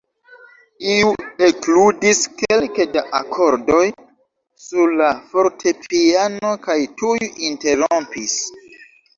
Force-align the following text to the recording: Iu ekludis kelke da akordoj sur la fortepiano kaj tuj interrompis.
Iu 0.91 1.11
ekludis 1.47 2.21
kelke 2.39 2.87
da 2.95 3.03
akordoj 3.21 3.83
sur 4.69 4.97
la 5.03 5.11
fortepiano 5.35 6.55
kaj 6.67 6.79
tuj 7.03 7.17
interrompis. 7.53 8.39